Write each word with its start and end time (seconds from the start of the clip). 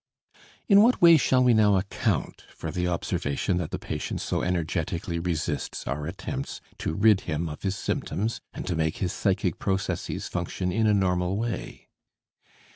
In 0.67 0.81
what 0.81 0.99
way 0.99 1.15
shall 1.15 1.43
we 1.43 1.53
now 1.53 1.75
account 1.77 2.45
for 2.55 2.71
the 2.71 2.87
observation 2.87 3.57
that 3.57 3.69
the 3.69 3.77
patient 3.77 4.19
so 4.19 4.41
energetically 4.41 5.19
resists 5.19 5.85
our 5.85 6.07
attempts 6.07 6.59
to 6.79 6.95
rid 6.95 7.21
him 7.29 7.47
of 7.47 7.61
his 7.61 7.75
symptoms 7.75 8.41
and 8.51 8.65
to 8.65 8.75
make 8.75 8.97
his 8.97 9.13
psychic 9.13 9.59
processes 9.59 10.27
function 10.27 10.71
in 10.71 10.87
a 10.87 10.93
normal 10.95 11.37
way? 11.37 11.89